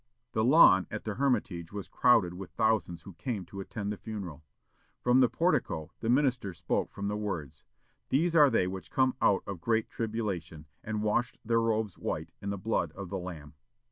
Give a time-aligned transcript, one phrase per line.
[0.31, 3.97] The lawn at the Hermitage was crowded with the thousands who came to attend the
[3.97, 4.43] funeral.
[4.99, 7.63] From the portico, the minister spoke from the words,
[8.09, 12.49] "These are they which came out of great tribulation, and washed their robes white in
[12.49, 13.53] the blood of the Lamb."